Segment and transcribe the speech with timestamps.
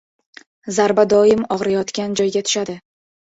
[0.77, 2.77] •Zarba doim og‘riyotgan joyga tushadi.